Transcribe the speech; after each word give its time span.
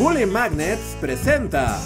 Bully 0.00 0.24
Magnets 0.24 0.96
presenta. 0.98 1.78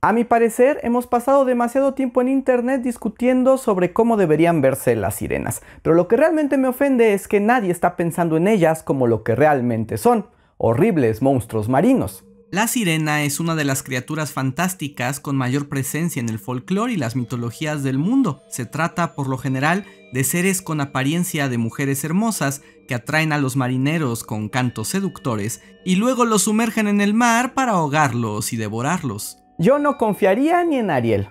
A 0.00 0.12
mi 0.14 0.24
parecer, 0.24 0.80
hemos 0.82 1.06
pasado 1.06 1.44
demasiado 1.44 1.92
tiempo 1.92 2.22
en 2.22 2.28
internet 2.28 2.80
discutiendo 2.80 3.58
sobre 3.58 3.92
cómo 3.92 4.16
deberían 4.16 4.62
verse 4.62 4.96
las 4.96 5.16
sirenas, 5.16 5.60
pero 5.82 5.94
lo 5.94 6.08
que 6.08 6.16
realmente 6.16 6.56
me 6.56 6.66
ofende 6.66 7.12
es 7.12 7.28
que 7.28 7.40
nadie 7.40 7.70
está 7.70 7.96
pensando 7.96 8.38
en 8.38 8.48
ellas 8.48 8.82
como 8.82 9.06
lo 9.06 9.22
que 9.22 9.34
realmente 9.34 9.98
son, 9.98 10.28
horribles 10.56 11.20
monstruos 11.20 11.68
marinos. 11.68 12.24
La 12.50 12.68
sirena 12.68 13.24
es 13.24 13.40
una 13.40 13.56
de 13.56 13.64
las 13.64 13.82
criaturas 13.82 14.32
fantásticas 14.32 15.18
con 15.18 15.34
mayor 15.36 15.68
presencia 15.68 16.20
en 16.20 16.28
el 16.28 16.38
folclore 16.38 16.92
y 16.92 16.96
las 16.96 17.16
mitologías 17.16 17.82
del 17.82 17.98
mundo. 17.98 18.42
Se 18.48 18.64
trata, 18.64 19.14
por 19.14 19.28
lo 19.28 19.38
general, 19.38 19.86
de 20.12 20.22
seres 20.24 20.62
con 20.62 20.80
apariencia 20.80 21.48
de 21.48 21.58
mujeres 21.58 22.04
hermosas 22.04 22.62
que 22.86 22.94
atraen 22.94 23.32
a 23.32 23.38
los 23.38 23.56
marineros 23.56 24.22
con 24.22 24.48
cantos 24.48 24.88
seductores 24.88 25.62
y 25.84 25.96
luego 25.96 26.24
los 26.24 26.42
sumergen 26.42 26.86
en 26.86 27.00
el 27.00 27.14
mar 27.14 27.54
para 27.54 27.72
ahogarlos 27.72 28.52
y 28.52 28.56
devorarlos. 28.56 29.38
Yo 29.58 29.78
no 29.78 29.98
confiaría 29.98 30.62
ni 30.64 30.76
en 30.76 30.90
Ariel. 30.90 31.28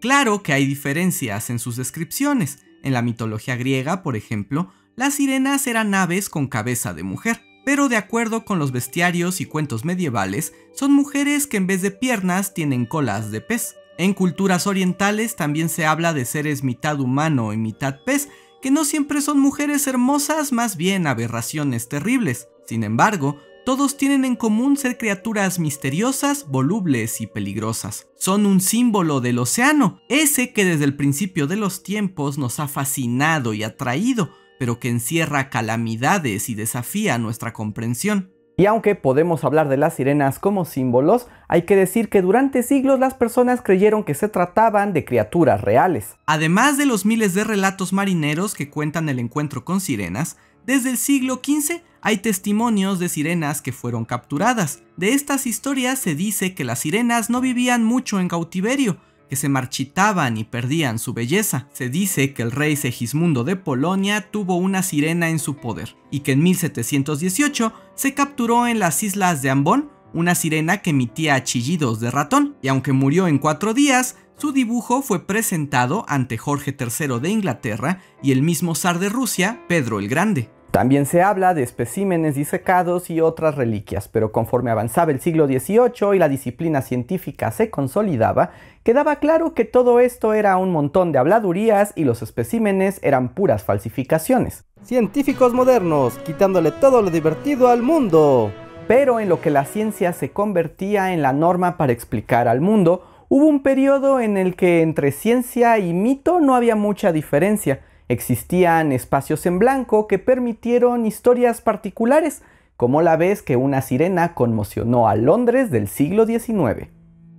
Claro 0.00 0.42
que 0.42 0.52
hay 0.52 0.66
diferencias 0.66 1.50
en 1.50 1.58
sus 1.58 1.76
descripciones. 1.76 2.58
En 2.84 2.92
la 2.92 3.02
mitología 3.02 3.56
griega, 3.56 4.02
por 4.02 4.16
ejemplo, 4.16 4.70
las 4.96 5.14
sirenas 5.14 5.66
eran 5.66 5.94
aves 5.94 6.28
con 6.28 6.48
cabeza 6.48 6.92
de 6.92 7.02
mujer 7.02 7.51
pero 7.64 7.88
de 7.88 7.96
acuerdo 7.96 8.44
con 8.44 8.58
los 8.58 8.72
bestiarios 8.72 9.40
y 9.40 9.46
cuentos 9.46 9.84
medievales, 9.84 10.52
son 10.72 10.92
mujeres 10.92 11.46
que 11.46 11.56
en 11.56 11.66
vez 11.66 11.82
de 11.82 11.90
piernas 11.90 12.54
tienen 12.54 12.86
colas 12.86 13.30
de 13.30 13.40
pez. 13.40 13.76
En 13.98 14.14
culturas 14.14 14.66
orientales 14.66 15.36
también 15.36 15.68
se 15.68 15.86
habla 15.86 16.12
de 16.12 16.24
seres 16.24 16.64
mitad 16.64 17.00
humano 17.00 17.52
y 17.52 17.56
mitad 17.56 18.00
pez, 18.04 18.28
que 18.60 18.70
no 18.70 18.84
siempre 18.84 19.20
son 19.20 19.38
mujeres 19.38 19.86
hermosas, 19.86 20.52
más 20.52 20.76
bien 20.76 21.06
aberraciones 21.06 21.88
terribles. 21.88 22.48
Sin 22.66 22.84
embargo, 22.84 23.36
todos 23.64 23.96
tienen 23.96 24.24
en 24.24 24.34
común 24.34 24.76
ser 24.76 24.98
criaturas 24.98 25.60
misteriosas, 25.60 26.48
volubles 26.48 27.20
y 27.20 27.28
peligrosas. 27.28 28.08
Son 28.16 28.44
un 28.44 28.60
símbolo 28.60 29.20
del 29.20 29.38
océano, 29.38 30.00
ese 30.08 30.52
que 30.52 30.64
desde 30.64 30.84
el 30.84 30.96
principio 30.96 31.46
de 31.46 31.56
los 31.56 31.84
tiempos 31.84 32.38
nos 32.38 32.58
ha 32.58 32.66
fascinado 32.66 33.54
y 33.54 33.62
atraído, 33.62 34.30
pero 34.62 34.78
que 34.78 34.88
encierra 34.88 35.50
calamidades 35.50 36.48
y 36.48 36.54
desafía 36.54 37.18
nuestra 37.18 37.52
comprensión. 37.52 38.30
Y 38.56 38.66
aunque 38.66 38.94
podemos 38.94 39.42
hablar 39.42 39.68
de 39.68 39.76
las 39.76 39.94
sirenas 39.94 40.38
como 40.38 40.64
símbolos, 40.64 41.26
hay 41.48 41.62
que 41.62 41.74
decir 41.74 42.08
que 42.08 42.22
durante 42.22 42.62
siglos 42.62 43.00
las 43.00 43.14
personas 43.14 43.60
creyeron 43.60 44.04
que 44.04 44.14
se 44.14 44.28
trataban 44.28 44.92
de 44.92 45.04
criaturas 45.04 45.62
reales. 45.62 46.14
Además 46.26 46.78
de 46.78 46.86
los 46.86 47.04
miles 47.04 47.34
de 47.34 47.42
relatos 47.42 47.92
marineros 47.92 48.54
que 48.54 48.70
cuentan 48.70 49.08
el 49.08 49.18
encuentro 49.18 49.64
con 49.64 49.80
sirenas, 49.80 50.36
desde 50.64 50.90
el 50.90 50.96
siglo 50.96 51.40
XV 51.44 51.82
hay 52.00 52.18
testimonios 52.18 53.00
de 53.00 53.08
sirenas 53.08 53.62
que 53.62 53.72
fueron 53.72 54.04
capturadas. 54.04 54.84
De 54.96 55.12
estas 55.12 55.48
historias 55.48 55.98
se 55.98 56.14
dice 56.14 56.54
que 56.54 56.62
las 56.62 56.78
sirenas 56.78 57.30
no 57.30 57.40
vivían 57.40 57.82
mucho 57.82 58.20
en 58.20 58.28
cautiverio, 58.28 58.98
que 59.32 59.36
se 59.36 59.48
marchitaban 59.48 60.36
y 60.36 60.44
perdían 60.44 60.98
su 60.98 61.14
belleza. 61.14 61.66
Se 61.72 61.88
dice 61.88 62.34
que 62.34 62.42
el 62.42 62.50
rey 62.50 62.76
Segismundo 62.76 63.44
de 63.44 63.56
Polonia 63.56 64.30
tuvo 64.30 64.56
una 64.56 64.82
sirena 64.82 65.30
en 65.30 65.38
su 65.38 65.56
poder 65.56 65.96
y 66.10 66.20
que 66.20 66.32
en 66.32 66.42
1718 66.42 67.72
se 67.94 68.12
capturó 68.12 68.66
en 68.66 68.78
las 68.78 69.02
islas 69.02 69.40
de 69.40 69.48
Ambón 69.48 69.90
una 70.12 70.34
sirena 70.34 70.82
que 70.82 70.90
emitía 70.90 71.42
chillidos 71.44 71.98
de 71.98 72.10
ratón 72.10 72.56
y 72.60 72.68
aunque 72.68 72.92
murió 72.92 73.26
en 73.26 73.38
cuatro 73.38 73.72
días, 73.72 74.16
su 74.36 74.52
dibujo 74.52 75.00
fue 75.00 75.26
presentado 75.26 76.04
ante 76.08 76.36
Jorge 76.36 76.76
III 76.78 77.18
de 77.18 77.30
Inglaterra 77.30 78.02
y 78.22 78.32
el 78.32 78.42
mismo 78.42 78.74
zar 78.74 78.98
de 78.98 79.08
Rusia, 79.08 79.62
Pedro 79.66 79.98
el 79.98 80.08
Grande. 80.08 80.50
También 80.72 81.04
se 81.04 81.20
habla 81.20 81.52
de 81.52 81.62
especímenes 81.62 82.34
disecados 82.34 83.10
y 83.10 83.20
otras 83.20 83.56
reliquias, 83.56 84.08
pero 84.08 84.32
conforme 84.32 84.70
avanzaba 84.70 85.12
el 85.12 85.20
siglo 85.20 85.46
XVIII 85.46 86.14
y 86.14 86.18
la 86.18 86.30
disciplina 86.30 86.80
científica 86.80 87.50
se 87.50 87.68
consolidaba, 87.68 88.52
quedaba 88.82 89.16
claro 89.16 89.52
que 89.52 89.66
todo 89.66 90.00
esto 90.00 90.32
era 90.32 90.56
un 90.56 90.72
montón 90.72 91.12
de 91.12 91.18
habladurías 91.18 91.92
y 91.94 92.04
los 92.04 92.22
especímenes 92.22 93.00
eran 93.02 93.34
puras 93.34 93.64
falsificaciones. 93.64 94.64
Científicos 94.82 95.52
modernos, 95.52 96.16
quitándole 96.24 96.72
todo 96.72 97.02
lo 97.02 97.10
divertido 97.10 97.68
al 97.68 97.82
mundo. 97.82 98.50
Pero 98.88 99.20
en 99.20 99.28
lo 99.28 99.42
que 99.42 99.50
la 99.50 99.66
ciencia 99.66 100.14
se 100.14 100.30
convertía 100.30 101.12
en 101.12 101.20
la 101.20 101.34
norma 101.34 101.76
para 101.76 101.92
explicar 101.92 102.48
al 102.48 102.62
mundo, 102.62 103.04
hubo 103.28 103.44
un 103.44 103.62
periodo 103.62 104.20
en 104.20 104.38
el 104.38 104.56
que 104.56 104.80
entre 104.80 105.12
ciencia 105.12 105.78
y 105.78 105.92
mito 105.92 106.40
no 106.40 106.54
había 106.54 106.76
mucha 106.76 107.12
diferencia 107.12 107.80
Existían 108.12 108.92
espacios 108.92 109.46
en 109.46 109.58
blanco 109.58 110.06
que 110.06 110.18
permitieron 110.18 111.06
historias 111.06 111.62
particulares, 111.62 112.42
como 112.76 113.00
la 113.00 113.16
vez 113.16 113.40
que 113.40 113.56
una 113.56 113.80
sirena 113.80 114.34
conmocionó 114.34 115.08
a 115.08 115.16
Londres 115.16 115.70
del 115.70 115.88
siglo 115.88 116.26
XIX. 116.26 116.88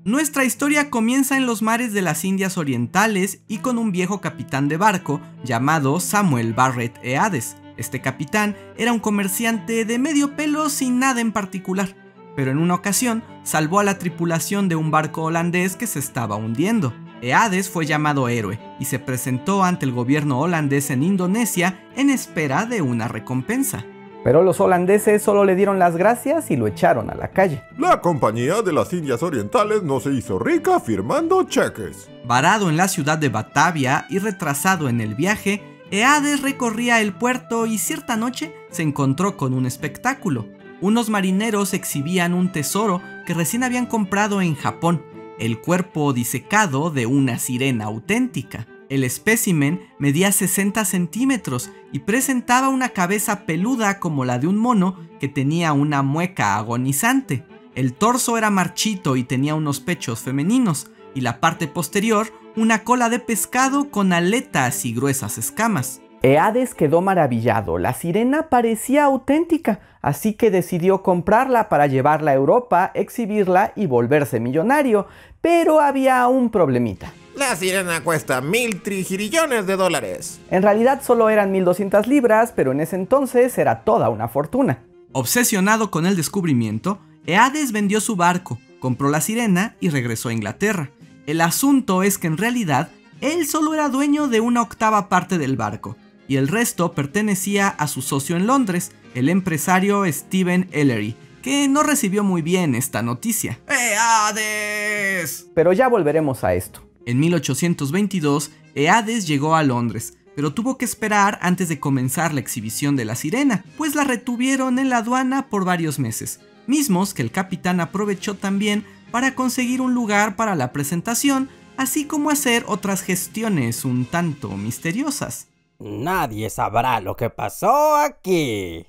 Nuestra 0.03 0.45
historia 0.45 0.89
comienza 0.89 1.37
en 1.37 1.45
los 1.45 1.61
mares 1.61 1.93
de 1.93 2.01
las 2.01 2.25
Indias 2.25 2.57
Orientales 2.57 3.43
y 3.47 3.59
con 3.59 3.77
un 3.77 3.91
viejo 3.91 4.19
capitán 4.19 4.67
de 4.67 4.77
barco 4.77 5.21
llamado 5.43 5.99
Samuel 5.99 6.53
Barrett 6.55 6.97
Eades. 7.03 7.55
Este 7.77 8.01
capitán 8.01 8.55
era 8.75 8.93
un 8.93 8.99
comerciante 8.99 9.85
de 9.85 9.99
medio 9.99 10.35
pelo 10.35 10.69
sin 10.69 10.97
nada 10.97 11.21
en 11.21 11.33
particular, 11.33 11.95
pero 12.35 12.49
en 12.49 12.57
una 12.57 12.73
ocasión 12.73 13.21
salvó 13.43 13.79
a 13.79 13.83
la 13.83 13.99
tripulación 13.99 14.69
de 14.69 14.75
un 14.75 14.89
barco 14.89 15.21
holandés 15.21 15.75
que 15.75 15.85
se 15.85 15.99
estaba 15.99 16.35
hundiendo. 16.35 16.95
Eades 17.23 17.69
fue 17.69 17.85
llamado 17.85 18.27
héroe 18.27 18.59
y 18.79 18.85
se 18.85 18.99
presentó 18.99 19.63
ante 19.63 19.85
el 19.85 19.93
gobierno 19.93 20.41
holandés 20.41 20.89
en 20.89 21.03
Indonesia 21.03 21.79
en 21.95 22.09
espera 22.09 22.65
de 22.65 22.81
una 22.81 23.07
recompensa. 23.07 23.85
Pero 24.25 24.43
los 24.43 24.59
holandeses 24.59 25.21
solo 25.21 25.45
le 25.45 25.55
dieron 25.55 25.79
las 25.79 25.95
gracias 25.95 26.51
y 26.51 26.57
lo 26.57 26.67
echaron 26.67 27.09
a 27.09 27.15
la 27.15 27.29
calle. 27.29 27.63
La 27.77 28.01
compañía 28.01 28.61
de 28.61 28.73
las 28.73 28.91
Indias 28.91 29.23
Orientales 29.23 29.83
no 29.83 30.01
se 30.01 30.11
hizo 30.11 30.37
rica 30.37 30.81
firmando 30.81 31.43
cheques. 31.43 32.09
Varado 32.25 32.69
en 32.69 32.75
la 32.75 32.89
ciudad 32.89 33.17
de 33.17 33.29
Batavia 33.29 34.05
y 34.09 34.19
retrasado 34.19 34.89
en 34.89 34.99
el 34.99 35.15
viaje, 35.15 35.61
Eades 35.91 36.41
recorría 36.41 36.99
el 36.99 37.13
puerto 37.13 37.65
y 37.65 37.77
cierta 37.77 38.17
noche 38.17 38.53
se 38.69 38.83
encontró 38.83 39.37
con 39.37 39.53
un 39.53 39.65
espectáculo. 39.65 40.45
Unos 40.81 41.09
marineros 41.09 41.73
exhibían 41.73 42.33
un 42.33 42.51
tesoro 42.51 43.01
que 43.25 43.33
recién 43.33 43.63
habían 43.63 43.85
comprado 43.85 44.41
en 44.41 44.55
Japón 44.55 45.12
el 45.43 45.59
cuerpo 45.59 46.13
disecado 46.13 46.89
de 46.89 47.05
una 47.05 47.37
sirena 47.37 47.83
auténtica. 47.85 48.65
El 48.87 49.03
espécimen 49.03 49.81
medía 49.99 50.31
60 50.31 50.85
centímetros 50.85 51.69
y 51.91 51.99
presentaba 51.99 52.69
una 52.69 52.89
cabeza 52.89 53.45
peluda 53.45 53.99
como 53.99 54.23
la 54.23 54.39
de 54.39 54.47
un 54.47 54.57
mono 54.57 54.97
que 55.19 55.27
tenía 55.27 55.73
una 55.73 56.01
mueca 56.01 56.55
agonizante. 56.55 57.45
El 57.75 57.93
torso 57.93 58.37
era 58.37 58.51
marchito 58.51 59.17
y 59.17 59.25
tenía 59.25 59.53
unos 59.53 59.81
pechos 59.81 60.21
femeninos, 60.21 60.91
y 61.13 61.19
la 61.19 61.41
parte 61.41 61.67
posterior 61.67 62.31
una 62.55 62.85
cola 62.85 63.09
de 63.09 63.19
pescado 63.19 63.91
con 63.91 64.13
aletas 64.13 64.85
y 64.85 64.93
gruesas 64.93 65.37
escamas. 65.37 66.01
Eades 66.25 66.73
quedó 66.73 67.01
maravillado, 67.01 67.77
la 67.77 67.93
sirena 67.93 68.43
parecía 68.47 69.03
auténtica, 69.03 69.81
así 70.01 70.35
que 70.35 70.51
decidió 70.51 71.03
comprarla 71.03 71.67
para 71.67 71.85
llevarla 71.87 72.31
a 72.31 72.35
Europa, 72.35 72.91
exhibirla 72.93 73.73
y 73.75 73.87
volverse 73.87 74.39
millonario, 74.39 75.05
pero 75.41 75.81
había 75.81 76.25
un 76.27 76.49
problemita. 76.49 77.11
La 77.35 77.57
sirena 77.57 78.01
cuesta 78.05 78.39
mil 78.39 78.81
trigirillones 78.81 79.67
de 79.67 79.75
dólares. 79.75 80.39
En 80.49 80.63
realidad 80.63 81.01
solo 81.03 81.29
eran 81.29 81.51
1200 81.51 82.07
libras, 82.07 82.53
pero 82.55 82.71
en 82.71 82.79
ese 82.79 82.95
entonces 82.95 83.57
era 83.57 83.83
toda 83.83 84.07
una 84.07 84.29
fortuna. 84.29 84.79
Obsesionado 85.11 85.91
con 85.91 86.05
el 86.05 86.15
descubrimiento, 86.15 86.99
Eades 87.25 87.73
vendió 87.73 87.99
su 87.99 88.15
barco, 88.15 88.59
compró 88.79 89.09
la 89.09 89.19
sirena 89.19 89.75
y 89.81 89.89
regresó 89.89 90.29
a 90.29 90.33
Inglaterra. 90.33 90.89
El 91.27 91.41
asunto 91.41 92.01
es 92.01 92.17
que 92.17 92.27
en 92.27 92.37
realidad 92.37 92.91
él 93.19 93.45
solo 93.45 93.73
era 93.73 93.89
dueño 93.89 94.29
de 94.29 94.39
una 94.39 94.61
octava 94.61 95.09
parte 95.09 95.37
del 95.37 95.57
barco, 95.57 95.97
y 96.27 96.37
el 96.37 96.47
resto 96.47 96.93
pertenecía 96.93 97.67
a 97.67 97.87
su 97.87 98.01
socio 98.01 98.35
en 98.35 98.47
Londres, 98.47 98.91
el 99.15 99.29
empresario 99.29 100.03
Stephen 100.11 100.67
Ellery, 100.71 101.15
que 101.41 101.67
no 101.67 101.83
recibió 101.83 102.23
muy 102.23 102.41
bien 102.41 102.73
esta 102.73 103.01
noticia. 103.01 103.59
¡Eades! 103.67 105.47
Pero 105.53 105.73
ya 105.73 105.89
volveremos 105.89 106.43
a 106.43 106.53
esto. 106.53 106.81
En 107.05 107.19
1822, 107.19 108.51
Eades 108.75 109.27
llegó 109.27 109.55
a 109.55 109.63
Londres, 109.63 110.13
pero 110.35 110.53
tuvo 110.53 110.77
que 110.77 110.85
esperar 110.85 111.37
antes 111.41 111.69
de 111.69 111.79
comenzar 111.79 112.33
la 112.33 112.39
exhibición 112.39 112.95
de 112.95 113.05
la 113.05 113.15
sirena, 113.15 113.65
pues 113.77 113.93
la 113.93 114.05
retuvieron 114.05 114.79
en 114.79 114.89
la 114.89 114.97
aduana 114.97 115.49
por 115.49 115.65
varios 115.65 115.99
meses, 115.99 116.39
mismos 116.65 117.13
que 117.13 117.21
el 117.21 117.31
capitán 117.31 117.81
aprovechó 117.81 118.35
también 118.35 118.85
para 119.11 119.35
conseguir 119.35 119.81
un 119.81 119.93
lugar 119.93 120.35
para 120.35 120.55
la 120.55 120.71
presentación, 120.71 121.49
así 121.77 122.05
como 122.05 122.29
hacer 122.29 122.63
otras 122.67 123.01
gestiones 123.01 123.85
un 123.85 124.05
tanto 124.05 124.55
misteriosas. 124.57 125.47
Nadie 125.83 126.49
sabrá 126.49 127.01
lo 127.01 127.17
que 127.17 127.29
pasó 127.29 127.95
aquí. 127.97 128.85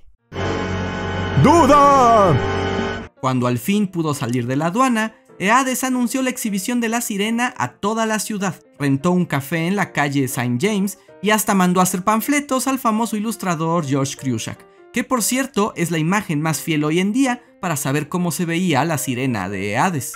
¡Duda! 1.42 3.10
Cuando 3.20 3.48
al 3.48 3.58
fin 3.58 3.88
pudo 3.88 4.14
salir 4.14 4.46
de 4.46 4.54
la 4.54 4.66
aduana, 4.66 5.16
Eades 5.40 5.82
anunció 5.82 6.22
la 6.22 6.30
exhibición 6.30 6.80
de 6.80 6.88
la 6.88 7.00
sirena 7.00 7.52
a 7.56 7.72
toda 7.72 8.06
la 8.06 8.20
ciudad, 8.20 8.54
rentó 8.78 9.10
un 9.10 9.26
café 9.26 9.66
en 9.66 9.74
la 9.74 9.90
calle 9.90 10.22
St. 10.22 10.58
James 10.60 11.00
y 11.20 11.30
hasta 11.30 11.54
mandó 11.54 11.80
a 11.80 11.82
hacer 11.82 12.04
panfletos 12.04 12.68
al 12.68 12.78
famoso 12.78 13.16
ilustrador 13.16 13.84
George 13.84 14.14
Cruikshank, 14.16 14.60
que 14.92 15.02
por 15.02 15.24
cierto 15.24 15.72
es 15.74 15.90
la 15.90 15.98
imagen 15.98 16.40
más 16.40 16.60
fiel 16.60 16.84
hoy 16.84 17.00
en 17.00 17.12
día 17.12 17.42
para 17.60 17.74
saber 17.74 18.08
cómo 18.08 18.30
se 18.30 18.44
veía 18.44 18.84
la 18.84 18.98
sirena 18.98 19.48
de 19.48 19.76
Hades. 19.78 20.12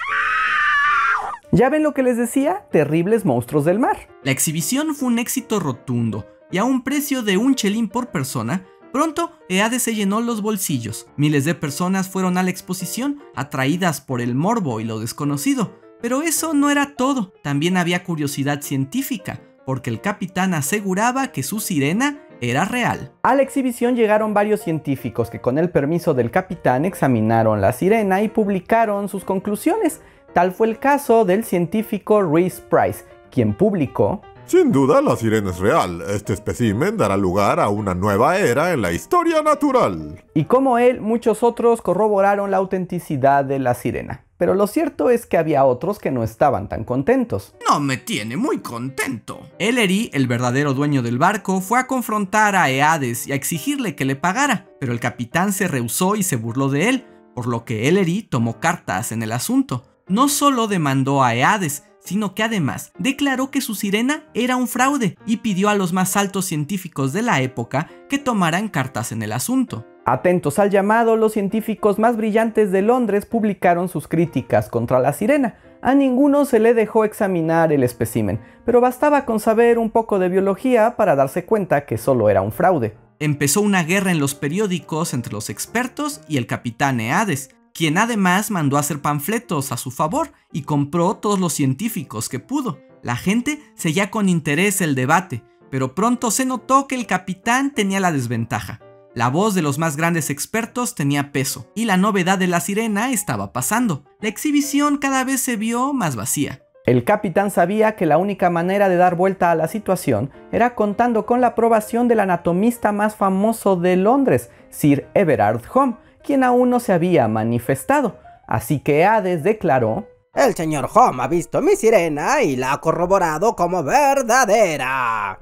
¿Ya 1.50 1.70
ven 1.70 1.82
lo 1.82 1.92
que 1.92 2.04
les 2.04 2.16
decía? 2.16 2.68
Terribles 2.70 3.24
monstruos 3.24 3.64
del 3.64 3.80
mar. 3.80 4.08
La 4.22 4.30
exhibición 4.30 4.94
fue 4.94 5.08
un 5.08 5.18
éxito 5.18 5.58
rotundo 5.58 6.24
y 6.50 6.58
a 6.58 6.64
un 6.64 6.82
precio 6.82 7.22
de 7.22 7.36
un 7.36 7.54
chelín 7.54 7.88
por 7.88 8.08
persona, 8.08 8.64
pronto 8.92 9.32
Hades 9.50 9.82
se 9.82 9.94
llenó 9.94 10.20
los 10.20 10.42
bolsillos. 10.42 11.06
Miles 11.16 11.44
de 11.44 11.54
personas 11.54 12.08
fueron 12.08 12.38
a 12.38 12.42
la 12.42 12.50
exposición, 12.50 13.22
atraídas 13.34 14.00
por 14.00 14.20
el 14.20 14.34
morbo 14.34 14.80
y 14.80 14.84
lo 14.84 14.98
desconocido. 15.00 15.78
Pero 16.00 16.22
eso 16.22 16.54
no 16.54 16.70
era 16.70 16.94
todo, 16.94 17.32
también 17.42 17.76
había 17.76 18.04
curiosidad 18.04 18.62
científica, 18.62 19.40
porque 19.66 19.90
el 19.90 20.00
capitán 20.00 20.54
aseguraba 20.54 21.32
que 21.32 21.42
su 21.42 21.60
sirena 21.60 22.22
era 22.40 22.64
real. 22.64 23.12
A 23.22 23.34
la 23.34 23.42
exhibición 23.42 23.96
llegaron 23.96 24.32
varios 24.32 24.60
científicos 24.60 25.28
que 25.28 25.40
con 25.40 25.58
el 25.58 25.70
permiso 25.70 26.14
del 26.14 26.30
capitán 26.30 26.84
examinaron 26.84 27.60
la 27.60 27.72
sirena 27.72 28.22
y 28.22 28.28
publicaron 28.28 29.08
sus 29.08 29.24
conclusiones. 29.24 30.00
Tal 30.34 30.52
fue 30.52 30.68
el 30.68 30.78
caso 30.78 31.24
del 31.24 31.44
científico 31.44 32.22
Reese 32.22 32.62
Price, 32.70 33.04
quien 33.30 33.54
publicó 33.54 34.22
Sin 34.48 34.72
duda, 34.72 35.02
la 35.02 35.14
sirena 35.14 35.50
es 35.50 35.58
real. 35.58 36.02
Este 36.08 36.32
espécimen 36.32 36.96
dará 36.96 37.18
lugar 37.18 37.60
a 37.60 37.68
una 37.68 37.94
nueva 37.94 38.38
era 38.38 38.72
en 38.72 38.80
la 38.80 38.92
historia 38.92 39.42
natural. 39.42 40.24
y 40.32 40.46
como 40.46 40.78
él, 40.78 41.02
muchos 41.02 41.42
otros 41.42 41.82
corroboraron 41.82 42.50
la 42.50 42.56
autenticidad 42.56 43.44
de 43.44 43.58
la 43.58 43.74
sirena. 43.74 44.24
Pero 44.38 44.54
lo 44.54 44.66
cierto 44.66 45.10
es 45.10 45.26
que 45.26 45.36
había 45.36 45.66
otros 45.66 45.98
que 45.98 46.10
no 46.10 46.22
estaban 46.22 46.70
tan 46.70 46.84
contentos. 46.84 47.54
No 47.68 47.78
me 47.78 47.98
tiene 47.98 48.38
muy 48.38 48.60
contento. 48.60 49.40
Ellery, 49.58 50.10
el 50.14 50.26
verdadero 50.28 50.72
dueño 50.72 51.02
del 51.02 51.18
barco, 51.18 51.60
fue 51.60 51.80
a 51.80 51.86
confrontar 51.86 52.56
a 52.56 52.70
Eades 52.70 53.26
y 53.26 53.32
a 53.32 53.34
exigirle 53.34 53.96
que 53.96 54.06
le 54.06 54.16
pagara, 54.16 54.66
pero 54.80 54.92
el 54.92 55.00
capitán 55.00 55.52
se 55.52 55.68
rehusó 55.68 56.16
y 56.16 56.22
se 56.22 56.36
burló 56.36 56.70
de 56.70 56.88
él, 56.88 57.06
por 57.34 57.46
lo 57.48 57.66
que 57.66 57.86
Ellery 57.86 58.22
tomó 58.22 58.60
cartas 58.60 59.12
en 59.12 59.22
el 59.22 59.32
asunto. 59.32 59.84
No 60.06 60.28
solo 60.30 60.68
demandó 60.68 61.22
a 61.22 61.34
Eades, 61.34 61.82
sino 62.08 62.34
que 62.34 62.42
además 62.42 62.90
declaró 62.98 63.50
que 63.50 63.60
su 63.60 63.74
sirena 63.74 64.24
era 64.32 64.56
un 64.56 64.66
fraude 64.66 65.18
y 65.26 65.38
pidió 65.38 65.68
a 65.68 65.74
los 65.74 65.92
más 65.92 66.16
altos 66.16 66.46
científicos 66.46 67.12
de 67.12 67.20
la 67.20 67.42
época 67.42 67.90
que 68.08 68.16
tomaran 68.16 68.68
cartas 68.68 69.12
en 69.12 69.22
el 69.22 69.32
asunto. 69.32 69.84
Atentos 70.06 70.58
al 70.58 70.70
llamado, 70.70 71.16
los 71.16 71.34
científicos 71.34 71.98
más 71.98 72.16
brillantes 72.16 72.72
de 72.72 72.80
Londres 72.80 73.26
publicaron 73.26 73.90
sus 73.90 74.08
críticas 74.08 74.70
contra 74.70 75.00
la 75.00 75.12
sirena. 75.12 75.56
A 75.82 75.94
ninguno 75.94 76.46
se 76.46 76.60
le 76.60 76.72
dejó 76.72 77.04
examinar 77.04 77.74
el 77.74 77.82
espécimen, 77.82 78.40
pero 78.64 78.80
bastaba 78.80 79.26
con 79.26 79.38
saber 79.38 79.78
un 79.78 79.90
poco 79.90 80.18
de 80.18 80.30
biología 80.30 80.96
para 80.96 81.14
darse 81.14 81.44
cuenta 81.44 81.84
que 81.84 81.98
solo 81.98 82.30
era 82.30 82.40
un 82.40 82.52
fraude. 82.52 82.96
Empezó 83.20 83.60
una 83.60 83.82
guerra 83.82 84.10
en 84.10 84.18
los 84.18 84.34
periódicos 84.34 85.12
entre 85.12 85.34
los 85.34 85.50
expertos 85.50 86.22
y 86.26 86.38
el 86.38 86.46
capitán 86.46 87.00
Eades, 87.00 87.50
quien 87.78 87.96
además 87.96 88.50
mandó 88.50 88.76
a 88.76 88.80
hacer 88.80 89.00
panfletos 89.00 89.70
a 89.70 89.76
su 89.76 89.92
favor 89.92 90.32
y 90.52 90.62
compró 90.62 91.14
todos 91.14 91.38
los 91.38 91.52
científicos 91.52 92.28
que 92.28 92.40
pudo. 92.40 92.80
La 93.04 93.14
gente 93.14 93.62
seguía 93.76 94.10
con 94.10 94.28
interés 94.28 94.80
el 94.80 94.96
debate, 94.96 95.44
pero 95.70 95.94
pronto 95.94 96.32
se 96.32 96.44
notó 96.44 96.88
que 96.88 96.96
el 96.96 97.06
capitán 97.06 97.72
tenía 97.72 98.00
la 98.00 98.10
desventaja. 98.10 98.80
La 99.14 99.28
voz 99.28 99.54
de 99.54 99.62
los 99.62 99.78
más 99.78 99.96
grandes 99.96 100.28
expertos 100.28 100.96
tenía 100.96 101.30
peso, 101.30 101.70
y 101.76 101.84
la 101.84 101.96
novedad 101.96 102.36
de 102.36 102.48
la 102.48 102.58
sirena 102.58 103.12
estaba 103.12 103.52
pasando. 103.52 104.02
La 104.20 104.28
exhibición 104.28 104.98
cada 104.98 105.22
vez 105.22 105.40
se 105.40 105.54
vio 105.54 105.92
más 105.92 106.16
vacía. 106.16 106.64
El 106.84 107.04
capitán 107.04 107.52
sabía 107.52 107.94
que 107.94 108.06
la 108.06 108.18
única 108.18 108.50
manera 108.50 108.88
de 108.88 108.96
dar 108.96 109.14
vuelta 109.14 109.52
a 109.52 109.54
la 109.54 109.68
situación 109.68 110.32
era 110.50 110.74
contando 110.74 111.26
con 111.26 111.40
la 111.40 111.48
aprobación 111.48 112.08
del 112.08 112.18
anatomista 112.18 112.90
más 112.90 113.14
famoso 113.14 113.76
de 113.76 113.94
Londres, 113.94 114.50
Sir 114.70 115.06
Everard 115.14 115.62
Home, 115.72 115.94
quien 116.28 116.44
aún 116.44 116.68
no 116.68 116.78
se 116.78 116.92
había 116.92 117.26
manifestado. 117.26 118.18
Así 118.46 118.80
que 118.80 119.06
Hades 119.06 119.42
declaró 119.42 120.06
El 120.34 120.54
señor 120.54 120.90
Home 120.92 121.22
ha 121.22 121.26
visto 121.26 121.62
mi 121.62 121.74
sirena 121.74 122.42
y 122.42 122.54
la 122.54 122.74
ha 122.74 122.80
corroborado 122.82 123.56
como 123.56 123.82
verdadera. 123.82 125.38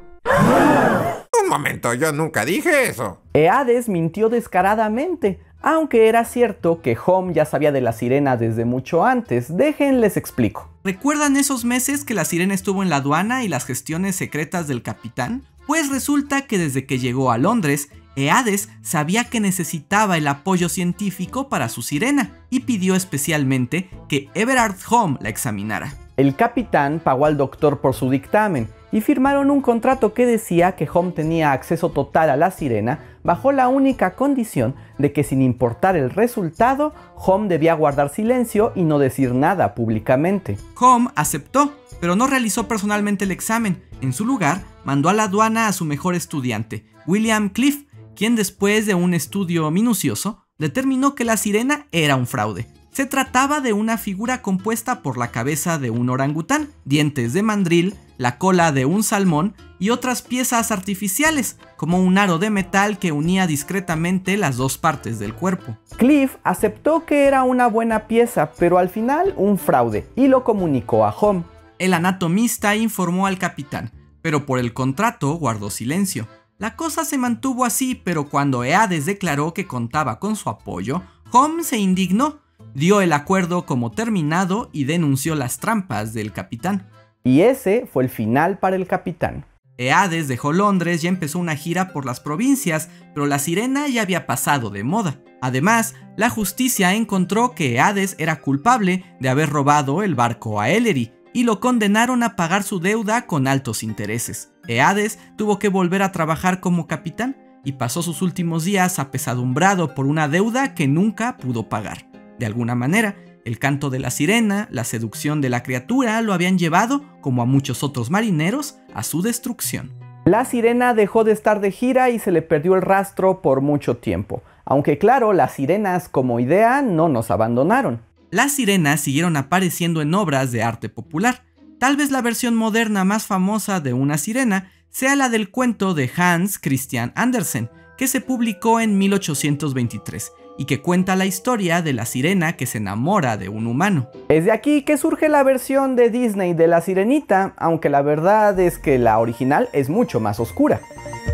Un 1.42 1.48
momento, 1.48 1.92
yo 1.94 2.12
nunca 2.12 2.44
dije 2.44 2.88
eso. 2.88 3.20
Hades 3.34 3.88
mintió 3.88 4.28
descaradamente, 4.28 5.40
aunque 5.60 6.06
era 6.06 6.24
cierto 6.24 6.80
que 6.82 6.96
Home 7.04 7.34
ya 7.34 7.46
sabía 7.46 7.72
de 7.72 7.80
la 7.80 7.92
sirena 7.92 8.36
desde 8.36 8.64
mucho 8.64 9.04
antes. 9.04 9.56
Déjenles 9.56 10.16
explico. 10.16 10.70
¿Recuerdan 10.84 11.36
esos 11.36 11.64
meses 11.64 12.04
que 12.04 12.14
la 12.14 12.24
sirena 12.24 12.54
estuvo 12.54 12.84
en 12.84 12.90
la 12.90 12.96
aduana 12.96 13.42
y 13.42 13.48
las 13.48 13.64
gestiones 13.64 14.14
secretas 14.14 14.68
del 14.68 14.84
capitán? 14.84 15.42
Pues 15.66 15.90
resulta 15.90 16.46
que 16.46 16.58
desde 16.58 16.86
que 16.86 17.00
llegó 17.00 17.32
a 17.32 17.38
Londres, 17.38 17.88
Eades 18.16 18.70
sabía 18.82 19.24
que 19.24 19.40
necesitaba 19.40 20.16
el 20.16 20.26
apoyo 20.26 20.68
científico 20.68 21.48
para 21.48 21.68
su 21.68 21.82
sirena 21.82 22.32
y 22.50 22.60
pidió 22.60 22.94
especialmente 22.94 23.90
que 24.08 24.28
Everard 24.34 24.76
Home 24.88 25.18
la 25.20 25.28
examinara. 25.28 25.92
El 26.16 26.34
capitán 26.34 26.98
pagó 27.04 27.26
al 27.26 27.36
doctor 27.36 27.80
por 27.80 27.92
su 27.92 28.08
dictamen 28.08 28.68
y 28.90 29.02
firmaron 29.02 29.50
un 29.50 29.60
contrato 29.60 30.14
que 30.14 30.24
decía 30.24 30.76
que 30.76 30.88
Home 30.90 31.12
tenía 31.12 31.52
acceso 31.52 31.90
total 31.90 32.30
a 32.30 32.36
la 32.36 32.50
sirena 32.50 33.00
bajo 33.22 33.52
la 33.52 33.68
única 33.68 34.14
condición 34.14 34.74
de 34.96 35.12
que 35.12 35.24
sin 35.24 35.42
importar 35.42 35.96
el 35.96 36.08
resultado, 36.08 36.94
Home 37.16 37.48
debía 37.48 37.74
guardar 37.74 38.08
silencio 38.08 38.72
y 38.74 38.84
no 38.84 38.98
decir 38.98 39.34
nada 39.34 39.74
públicamente. 39.74 40.56
Home 40.80 41.10
aceptó, 41.16 41.74
pero 42.00 42.16
no 42.16 42.26
realizó 42.26 42.66
personalmente 42.66 43.24
el 43.24 43.32
examen. 43.32 43.82
En 44.00 44.14
su 44.14 44.24
lugar, 44.24 44.62
mandó 44.84 45.10
a 45.10 45.12
la 45.12 45.24
aduana 45.24 45.68
a 45.68 45.72
su 45.72 45.84
mejor 45.84 46.14
estudiante, 46.14 46.86
William 47.06 47.50
Cliff, 47.50 47.84
quien 48.16 48.34
después 48.34 48.86
de 48.86 48.94
un 48.94 49.14
estudio 49.14 49.70
minucioso, 49.70 50.42
determinó 50.58 51.14
que 51.14 51.24
la 51.24 51.36
sirena 51.36 51.86
era 51.92 52.16
un 52.16 52.26
fraude. 52.26 52.66
Se 52.90 53.06
trataba 53.06 53.60
de 53.60 53.74
una 53.74 53.98
figura 53.98 54.40
compuesta 54.40 55.02
por 55.02 55.18
la 55.18 55.30
cabeza 55.30 55.78
de 55.78 55.90
un 55.90 56.08
orangután, 56.08 56.70
dientes 56.86 57.34
de 57.34 57.42
mandril, 57.42 57.94
la 58.16 58.38
cola 58.38 58.72
de 58.72 58.86
un 58.86 59.02
salmón 59.02 59.54
y 59.78 59.90
otras 59.90 60.22
piezas 60.22 60.72
artificiales, 60.72 61.58
como 61.76 62.00
un 62.00 62.16
aro 62.16 62.38
de 62.38 62.48
metal 62.48 62.98
que 62.98 63.12
unía 63.12 63.46
discretamente 63.46 64.38
las 64.38 64.56
dos 64.56 64.78
partes 64.78 65.18
del 65.18 65.34
cuerpo. 65.34 65.76
Cliff 65.98 66.36
aceptó 66.42 67.04
que 67.04 67.26
era 67.26 67.42
una 67.42 67.66
buena 67.66 68.06
pieza, 68.06 68.52
pero 68.58 68.78
al 68.78 68.88
final 68.88 69.34
un 69.36 69.58
fraude, 69.58 70.08
y 70.16 70.28
lo 70.28 70.42
comunicó 70.42 71.04
a 71.04 71.10
Home. 71.10 71.44
El 71.78 71.92
anatomista 71.92 72.74
informó 72.76 73.26
al 73.26 73.38
capitán, 73.38 73.92
pero 74.22 74.46
por 74.46 74.58
el 74.58 74.72
contrato 74.72 75.34
guardó 75.34 75.68
silencio. 75.68 76.26
La 76.58 76.74
cosa 76.74 77.04
se 77.04 77.18
mantuvo 77.18 77.66
así, 77.66 77.94
pero 77.94 78.30
cuando 78.30 78.64
Eades 78.64 79.04
declaró 79.04 79.52
que 79.52 79.66
contaba 79.66 80.18
con 80.18 80.36
su 80.36 80.48
apoyo, 80.48 81.02
Home 81.30 81.62
se 81.62 81.76
indignó, 81.76 82.38
dio 82.72 83.02
el 83.02 83.12
acuerdo 83.12 83.66
como 83.66 83.90
terminado 83.90 84.70
y 84.72 84.84
denunció 84.84 85.34
las 85.34 85.58
trampas 85.58 86.14
del 86.14 86.32
capitán. 86.32 86.88
Y 87.24 87.42
ese 87.42 87.86
fue 87.92 88.04
el 88.04 88.08
final 88.08 88.58
para 88.58 88.76
el 88.76 88.86
capitán. 88.86 89.44
Eades 89.76 90.28
dejó 90.28 90.54
Londres 90.54 91.04
y 91.04 91.08
empezó 91.08 91.38
una 91.38 91.56
gira 91.56 91.92
por 91.92 92.06
las 92.06 92.20
provincias, 92.20 92.88
pero 93.12 93.26
la 93.26 93.38
sirena 93.38 93.86
ya 93.88 94.00
había 94.00 94.26
pasado 94.26 94.70
de 94.70 94.82
moda. 94.82 95.20
Además, 95.42 95.94
la 96.16 96.30
justicia 96.30 96.94
encontró 96.94 97.54
que 97.54 97.74
Eades 97.74 98.16
era 98.18 98.40
culpable 98.40 99.04
de 99.20 99.28
haber 99.28 99.50
robado 99.50 100.02
el 100.02 100.14
barco 100.14 100.58
a 100.58 100.70
Ellery 100.70 101.12
y 101.36 101.44
lo 101.44 101.60
condenaron 101.60 102.22
a 102.22 102.34
pagar 102.34 102.62
su 102.62 102.80
deuda 102.80 103.26
con 103.26 103.46
altos 103.46 103.82
intereses. 103.82 104.54
Eades 104.68 105.18
tuvo 105.36 105.58
que 105.58 105.68
volver 105.68 106.00
a 106.00 106.10
trabajar 106.10 106.60
como 106.60 106.86
capitán 106.86 107.36
y 107.62 107.72
pasó 107.72 108.00
sus 108.00 108.22
últimos 108.22 108.64
días 108.64 108.98
apesadumbrado 108.98 109.94
por 109.94 110.06
una 110.06 110.28
deuda 110.28 110.74
que 110.74 110.88
nunca 110.88 111.36
pudo 111.36 111.68
pagar. 111.68 112.06
De 112.38 112.46
alguna 112.46 112.74
manera, 112.74 113.16
el 113.44 113.58
canto 113.58 113.90
de 113.90 113.98
la 113.98 114.10
sirena, 114.10 114.66
la 114.70 114.84
seducción 114.84 115.42
de 115.42 115.50
la 115.50 115.62
criatura 115.62 116.22
lo 116.22 116.32
habían 116.32 116.56
llevado, 116.56 117.04
como 117.20 117.42
a 117.42 117.44
muchos 117.44 117.82
otros 117.82 118.10
marineros, 118.10 118.78
a 118.94 119.02
su 119.02 119.20
destrucción. 119.20 119.92
La 120.24 120.46
sirena 120.46 120.94
dejó 120.94 121.22
de 121.22 121.32
estar 121.32 121.60
de 121.60 121.70
gira 121.70 122.08
y 122.08 122.18
se 122.18 122.32
le 122.32 122.40
perdió 122.40 122.76
el 122.76 122.80
rastro 122.80 123.42
por 123.42 123.60
mucho 123.60 123.98
tiempo. 123.98 124.42
Aunque 124.64 124.96
claro, 124.96 125.34
las 125.34 125.52
sirenas 125.52 126.08
como 126.08 126.40
idea 126.40 126.80
no 126.80 127.10
nos 127.10 127.30
abandonaron. 127.30 128.05
Las 128.36 128.52
sirenas 128.52 129.00
siguieron 129.00 129.38
apareciendo 129.38 130.02
en 130.02 130.12
obras 130.12 130.52
de 130.52 130.62
arte 130.62 130.90
popular. 130.90 131.44
Tal 131.80 131.96
vez 131.96 132.10
la 132.10 132.20
versión 132.20 132.54
moderna 132.54 133.02
más 133.02 133.24
famosa 133.24 133.80
de 133.80 133.94
una 133.94 134.18
sirena 134.18 134.70
sea 134.90 135.16
la 135.16 135.30
del 135.30 135.50
cuento 135.50 135.94
de 135.94 136.10
Hans 136.14 136.58
Christian 136.58 137.14
Andersen, 137.16 137.70
que 137.96 138.06
se 138.06 138.20
publicó 138.20 138.78
en 138.78 138.98
1823 138.98 140.32
y 140.58 140.66
que 140.66 140.82
cuenta 140.82 141.16
la 141.16 141.24
historia 141.24 141.80
de 141.80 141.94
la 141.94 142.04
sirena 142.04 142.58
que 142.58 142.66
se 142.66 142.76
enamora 142.76 143.38
de 143.38 143.48
un 143.48 143.66
humano. 143.66 144.10
Es 144.28 144.44
de 144.44 144.52
aquí 144.52 144.82
que 144.82 144.98
surge 144.98 145.30
la 145.30 145.42
versión 145.42 145.96
de 145.96 146.10
Disney 146.10 146.52
de 146.52 146.66
la 146.66 146.82
sirenita, 146.82 147.54
aunque 147.56 147.88
la 147.88 148.02
verdad 148.02 148.60
es 148.60 148.76
que 148.76 148.98
la 148.98 149.18
original 149.18 149.70
es 149.72 149.88
mucho 149.88 150.20
más 150.20 150.40
oscura. 150.40 150.82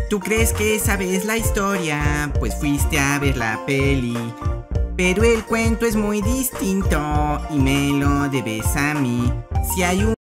¿Tú 0.09 0.21
crees 0.21 0.53
que 0.53 0.79
sabes 0.79 1.25
la 1.25 1.35
historia? 1.35 2.31
Pues 2.39 2.55
fuiste 2.55 2.97
a 2.97 3.19
ver 3.19 3.35
la 3.35 3.59
peli. 3.65 4.15
Pero 4.95 5.23
el 5.23 5.43
cuento 5.43 5.87
es 5.87 5.95
muy 5.95 6.21
distinto 6.21 6.99
y 7.49 7.57
me 7.57 7.99
lo 7.99 8.29
debes 8.29 8.75
a 8.75 8.93
mí. 8.93 9.33
Si 9.63 9.81
hay 9.81 10.03
un 10.03 10.13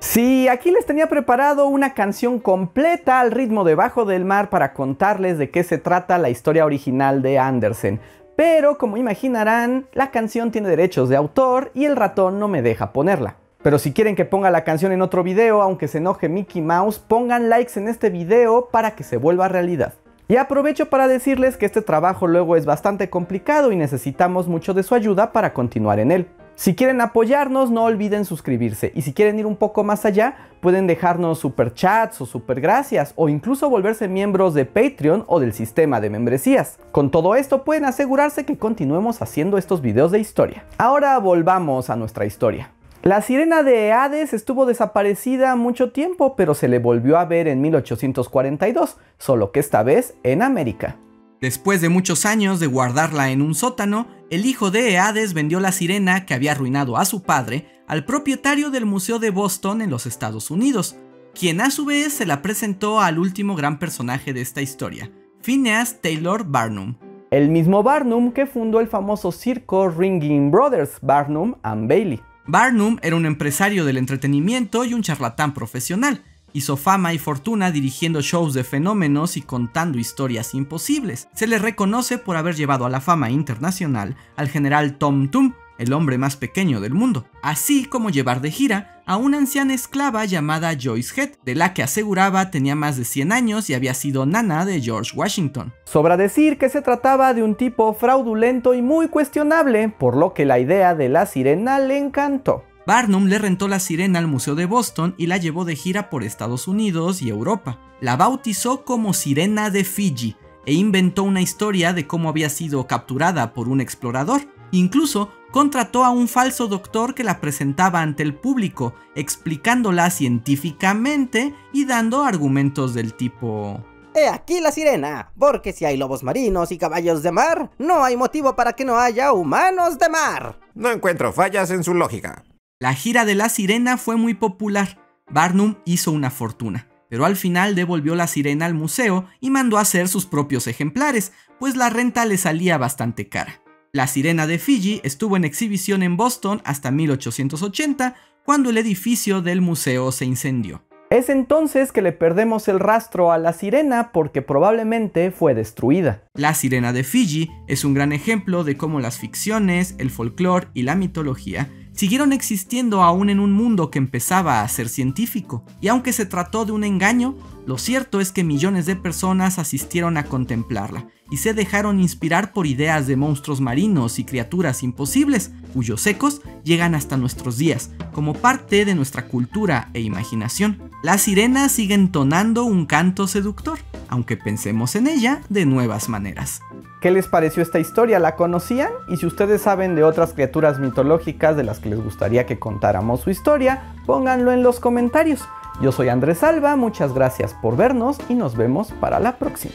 Sí, 0.00 0.46
aquí 0.48 0.70
les 0.70 0.84
tenía 0.84 1.08
preparado 1.08 1.66
una 1.66 1.94
canción 1.94 2.38
completa 2.38 3.20
al 3.20 3.30
ritmo 3.30 3.64
de 3.64 3.74
Bajo 3.74 4.04
del 4.04 4.26
Mar 4.26 4.50
para 4.50 4.74
contarles 4.74 5.38
de 5.38 5.50
qué 5.50 5.62
se 5.62 5.78
trata 5.78 6.18
la 6.18 6.28
historia 6.28 6.66
original 6.66 7.22
de 7.22 7.38
Andersen. 7.38 8.00
Pero 8.36 8.76
como 8.76 8.98
imaginarán, 8.98 9.86
la 9.94 10.10
canción 10.10 10.50
tiene 10.50 10.68
derechos 10.68 11.08
de 11.08 11.16
autor 11.16 11.70
y 11.72 11.86
el 11.86 11.96
ratón 11.96 12.38
no 12.38 12.48
me 12.48 12.60
deja 12.60 12.92
ponerla. 12.92 13.36
Pero 13.62 13.78
si 13.78 13.94
quieren 13.94 14.14
que 14.14 14.26
ponga 14.26 14.50
la 14.50 14.64
canción 14.64 14.92
en 14.92 15.00
otro 15.00 15.22
video, 15.22 15.62
aunque 15.62 15.88
se 15.88 15.98
enoje 15.98 16.28
Mickey 16.28 16.60
Mouse, 16.60 16.98
pongan 16.98 17.48
likes 17.48 17.78
en 17.80 17.88
este 17.88 18.10
video 18.10 18.68
para 18.70 18.94
que 18.94 19.04
se 19.04 19.16
vuelva 19.16 19.48
realidad. 19.48 19.94
Y 20.30 20.36
aprovecho 20.36 20.88
para 20.88 21.08
decirles 21.08 21.56
que 21.56 21.66
este 21.66 21.82
trabajo 21.82 22.28
luego 22.28 22.54
es 22.54 22.64
bastante 22.64 23.10
complicado 23.10 23.72
y 23.72 23.76
necesitamos 23.76 24.46
mucho 24.46 24.74
de 24.74 24.84
su 24.84 24.94
ayuda 24.94 25.32
para 25.32 25.52
continuar 25.52 25.98
en 25.98 26.12
él. 26.12 26.28
Si 26.54 26.76
quieren 26.76 27.00
apoyarnos, 27.00 27.72
no 27.72 27.82
olviden 27.82 28.24
suscribirse. 28.24 28.92
Y 28.94 29.02
si 29.02 29.12
quieren 29.12 29.40
ir 29.40 29.46
un 29.46 29.56
poco 29.56 29.82
más 29.82 30.04
allá, 30.04 30.36
pueden 30.60 30.86
dejarnos 30.86 31.40
super 31.40 31.74
chats 31.74 32.20
o 32.20 32.26
super 32.26 32.60
gracias 32.60 33.12
o 33.16 33.28
incluso 33.28 33.68
volverse 33.68 34.06
miembros 34.06 34.54
de 34.54 34.66
Patreon 34.66 35.24
o 35.26 35.40
del 35.40 35.52
sistema 35.52 36.00
de 36.00 36.10
membresías. 36.10 36.78
Con 36.92 37.10
todo 37.10 37.34
esto 37.34 37.64
pueden 37.64 37.84
asegurarse 37.84 38.46
que 38.46 38.56
continuemos 38.56 39.22
haciendo 39.22 39.58
estos 39.58 39.80
videos 39.80 40.12
de 40.12 40.20
historia. 40.20 40.62
Ahora 40.78 41.18
volvamos 41.18 41.90
a 41.90 41.96
nuestra 41.96 42.24
historia. 42.24 42.70
La 43.02 43.22
sirena 43.22 43.62
de 43.62 43.92
Hades 43.92 44.34
estuvo 44.34 44.66
desaparecida 44.66 45.56
mucho 45.56 45.90
tiempo, 45.90 46.36
pero 46.36 46.52
se 46.52 46.68
le 46.68 46.78
volvió 46.78 47.18
a 47.18 47.24
ver 47.24 47.48
en 47.48 47.62
1842, 47.62 48.98
solo 49.16 49.52
que 49.52 49.60
esta 49.60 49.82
vez 49.82 50.16
en 50.22 50.42
América. 50.42 50.98
Después 51.40 51.80
de 51.80 51.88
muchos 51.88 52.26
años 52.26 52.60
de 52.60 52.66
guardarla 52.66 53.30
en 53.30 53.40
un 53.40 53.54
sótano, 53.54 54.06
el 54.28 54.44
hijo 54.44 54.70
de 54.70 54.98
Hades 54.98 55.32
vendió 55.32 55.60
la 55.60 55.72
sirena 55.72 56.26
que 56.26 56.34
había 56.34 56.52
arruinado 56.52 56.98
a 56.98 57.06
su 57.06 57.22
padre 57.22 57.64
al 57.86 58.04
propietario 58.04 58.70
del 58.70 58.84
Museo 58.84 59.18
de 59.18 59.30
Boston 59.30 59.80
en 59.80 59.88
los 59.88 60.04
Estados 60.04 60.50
Unidos, 60.50 60.98
quien 61.34 61.62
a 61.62 61.70
su 61.70 61.86
vez 61.86 62.12
se 62.12 62.26
la 62.26 62.42
presentó 62.42 63.00
al 63.00 63.18
último 63.18 63.56
gran 63.56 63.78
personaje 63.78 64.34
de 64.34 64.42
esta 64.42 64.60
historia, 64.60 65.10
Phineas 65.40 66.02
Taylor 66.02 66.44
Barnum. 66.44 66.96
El 67.30 67.48
mismo 67.48 67.82
Barnum 67.82 68.32
que 68.32 68.44
fundó 68.44 68.78
el 68.78 68.88
famoso 68.88 69.32
circo 69.32 69.88
Ringing 69.88 70.50
Brothers, 70.50 70.98
Barnum 71.00 71.54
and 71.62 71.88
Bailey. 71.88 72.20
Barnum 72.50 72.98
era 73.02 73.14
un 73.14 73.26
empresario 73.26 73.84
del 73.84 73.96
entretenimiento 73.96 74.84
y 74.84 74.94
un 74.94 75.02
charlatán 75.02 75.54
profesional, 75.54 76.24
Hizo 76.52 76.76
fama 76.76 77.14
y 77.14 77.18
fortuna 77.18 77.70
dirigiendo 77.70 78.22
shows 78.22 78.54
de 78.54 78.64
fenómenos 78.64 79.36
y 79.36 79.42
contando 79.42 79.98
historias 79.98 80.52
imposibles. 80.54 81.28
Se 81.32 81.46
le 81.46 81.60
reconoce 81.60 82.18
por 82.18 82.36
haber 82.36 82.56
llevado 82.56 82.86
a 82.86 82.90
la 82.90 83.00
fama 83.00 83.30
internacional 83.30 84.16
al 84.34 84.48
general 84.48 84.98
Tom 84.98 85.30
Thumb, 85.30 85.54
el 85.80 85.92
hombre 85.92 86.18
más 86.18 86.36
pequeño 86.36 86.80
del 86.80 86.94
mundo, 86.94 87.24
así 87.42 87.86
como 87.86 88.10
llevar 88.10 88.40
de 88.40 88.50
gira 88.50 89.02
a 89.06 89.16
una 89.16 89.38
anciana 89.38 89.74
esclava 89.74 90.24
llamada 90.24 90.76
Joyce 90.80 91.20
Head, 91.20 91.30
de 91.44 91.56
la 91.56 91.74
que 91.74 91.82
aseguraba 91.82 92.50
tenía 92.52 92.76
más 92.76 92.96
de 92.96 93.04
100 93.04 93.32
años 93.32 93.68
y 93.68 93.74
había 93.74 93.94
sido 93.94 94.26
nana 94.26 94.64
de 94.64 94.80
George 94.80 95.16
Washington. 95.16 95.72
Sobra 95.84 96.16
decir 96.16 96.58
que 96.58 96.68
se 96.68 96.82
trataba 96.82 97.34
de 97.34 97.42
un 97.42 97.56
tipo 97.56 97.92
fraudulento 97.94 98.74
y 98.74 98.82
muy 98.82 99.08
cuestionable, 99.08 99.88
por 99.88 100.16
lo 100.16 100.32
que 100.32 100.44
la 100.44 100.60
idea 100.60 100.94
de 100.94 101.08
la 101.08 101.26
sirena 101.26 101.80
le 101.80 101.98
encantó. 101.98 102.64
Barnum 102.86 103.26
le 103.26 103.38
rentó 103.38 103.68
la 103.68 103.78
sirena 103.78 104.18
al 104.18 104.26
Museo 104.26 104.54
de 104.54 104.66
Boston 104.66 105.14
y 105.16 105.26
la 105.26 105.36
llevó 105.36 105.64
de 105.64 105.76
gira 105.76 106.10
por 106.10 106.22
Estados 106.22 106.68
Unidos 106.68 107.22
y 107.22 107.28
Europa. 107.28 107.78
La 108.00 108.16
bautizó 108.16 108.84
como 108.84 109.12
Sirena 109.12 109.70
de 109.70 109.84
Fiji 109.84 110.36
e 110.66 110.72
inventó 110.72 111.22
una 111.22 111.40
historia 111.40 111.92
de 111.92 112.06
cómo 112.06 112.28
había 112.28 112.48
sido 112.48 112.86
capturada 112.86 113.52
por 113.54 113.68
un 113.68 113.80
explorador. 113.80 114.42
Incluso 114.72 115.32
contrató 115.50 116.04
a 116.04 116.10
un 116.10 116.28
falso 116.28 116.68
doctor 116.68 117.14
que 117.14 117.24
la 117.24 117.40
presentaba 117.40 118.00
ante 118.00 118.22
el 118.22 118.34
público, 118.34 118.94
explicándola 119.14 120.10
científicamente 120.10 121.54
y 121.72 121.84
dando 121.84 122.24
argumentos 122.24 122.94
del 122.94 123.14
tipo... 123.14 123.84
He 124.14 124.28
aquí 124.28 124.60
la 124.60 124.72
sirena, 124.72 125.32
porque 125.38 125.72
si 125.72 125.84
hay 125.84 125.96
lobos 125.96 126.24
marinos 126.24 126.72
y 126.72 126.78
caballos 126.78 127.22
de 127.22 127.30
mar, 127.30 127.70
no 127.78 128.02
hay 128.02 128.16
motivo 128.16 128.56
para 128.56 128.72
que 128.72 128.84
no 128.84 128.98
haya 128.98 129.32
humanos 129.32 129.98
de 129.98 130.08
mar. 130.08 130.58
No 130.74 130.90
encuentro 130.90 131.32
fallas 131.32 131.70
en 131.70 131.84
su 131.84 131.94
lógica. 131.94 132.44
La 132.80 132.94
gira 132.94 133.24
de 133.24 133.36
la 133.36 133.48
sirena 133.48 133.98
fue 133.98 134.16
muy 134.16 134.34
popular. 134.34 134.98
Barnum 135.30 135.76
hizo 135.84 136.10
una 136.10 136.30
fortuna, 136.30 136.88
pero 137.08 137.24
al 137.24 137.36
final 137.36 137.76
devolvió 137.76 138.16
la 138.16 138.26
sirena 138.26 138.66
al 138.66 138.74
museo 138.74 139.26
y 139.38 139.50
mandó 139.50 139.78
a 139.78 139.82
hacer 139.82 140.08
sus 140.08 140.26
propios 140.26 140.66
ejemplares, 140.66 141.32
pues 141.60 141.76
la 141.76 141.88
renta 141.88 142.24
le 142.24 142.36
salía 142.36 142.78
bastante 142.78 143.28
cara. 143.28 143.62
La 143.92 144.06
sirena 144.06 144.46
de 144.46 144.60
Fiji 144.60 145.00
estuvo 145.02 145.36
en 145.36 145.44
exhibición 145.44 146.04
en 146.04 146.16
Boston 146.16 146.62
hasta 146.64 146.92
1880, 146.92 148.14
cuando 148.44 148.70
el 148.70 148.78
edificio 148.78 149.42
del 149.42 149.60
museo 149.60 150.12
se 150.12 150.24
incendió. 150.24 150.84
Es 151.10 151.28
entonces 151.28 151.90
que 151.90 152.00
le 152.00 152.12
perdemos 152.12 152.68
el 152.68 152.78
rastro 152.78 153.32
a 153.32 153.38
la 153.38 153.52
sirena 153.52 154.12
porque 154.12 154.42
probablemente 154.42 155.32
fue 155.32 155.54
destruida. 155.54 156.22
La 156.34 156.54
sirena 156.54 156.92
de 156.92 157.02
Fiji 157.02 157.50
es 157.66 157.84
un 157.84 157.94
gran 157.94 158.12
ejemplo 158.12 158.62
de 158.62 158.76
cómo 158.76 159.00
las 159.00 159.18
ficciones, 159.18 159.96
el 159.98 160.10
folclore 160.10 160.68
y 160.72 160.82
la 160.82 160.94
mitología 160.94 161.68
siguieron 161.92 162.32
existiendo 162.32 163.02
aún 163.02 163.28
en 163.28 163.40
un 163.40 163.52
mundo 163.52 163.90
que 163.90 163.98
empezaba 163.98 164.62
a 164.62 164.68
ser 164.68 164.88
científico, 164.88 165.64
y 165.80 165.88
aunque 165.88 166.12
se 166.12 166.26
trató 166.26 166.64
de 166.64 166.70
un 166.72 166.84
engaño, 166.84 167.36
lo 167.70 167.78
cierto 167.78 168.18
es 168.18 168.32
que 168.32 168.42
millones 168.42 168.84
de 168.86 168.96
personas 168.96 169.60
asistieron 169.60 170.16
a 170.16 170.24
contemplarla 170.24 171.06
y 171.30 171.36
se 171.36 171.54
dejaron 171.54 172.00
inspirar 172.00 172.52
por 172.52 172.66
ideas 172.66 173.06
de 173.06 173.14
monstruos 173.14 173.60
marinos 173.60 174.18
y 174.18 174.24
criaturas 174.24 174.82
imposibles, 174.82 175.52
cuyos 175.72 176.04
ecos 176.08 176.40
llegan 176.64 176.96
hasta 176.96 177.16
nuestros 177.16 177.58
días, 177.58 177.92
como 178.12 178.34
parte 178.34 178.84
de 178.84 178.96
nuestra 178.96 179.26
cultura 179.28 179.88
e 179.94 180.00
imaginación. 180.00 180.90
La 181.04 181.16
sirena 181.16 181.68
sigue 181.68 181.94
entonando 181.94 182.64
un 182.64 182.86
canto 182.86 183.28
seductor, 183.28 183.78
aunque 184.08 184.36
pensemos 184.36 184.96
en 184.96 185.06
ella 185.06 185.40
de 185.48 185.64
nuevas 185.64 186.08
maneras. 186.08 186.62
¿Qué 187.00 187.12
les 187.12 187.28
pareció 187.28 187.62
esta 187.62 187.78
historia? 187.78 188.18
¿La 188.18 188.34
conocían? 188.34 188.90
Y 189.06 189.18
si 189.18 189.26
ustedes 189.26 189.62
saben 189.62 189.94
de 189.94 190.02
otras 190.02 190.32
criaturas 190.32 190.80
mitológicas 190.80 191.56
de 191.56 191.62
las 191.62 191.78
que 191.78 191.90
les 191.90 192.02
gustaría 192.02 192.46
que 192.46 192.58
contáramos 192.58 193.20
su 193.20 193.30
historia, 193.30 193.94
pónganlo 194.06 194.50
en 194.50 194.64
los 194.64 194.80
comentarios. 194.80 195.46
Yo 195.80 195.92
soy 195.92 196.10
Andrés 196.10 196.42
Alba, 196.42 196.76
muchas 196.76 197.14
gracias 197.14 197.54
por 197.54 197.74
vernos 197.74 198.18
y 198.28 198.34
nos 198.34 198.54
vemos 198.54 198.92
para 198.92 199.18
la 199.18 199.38
próxima. 199.38 199.72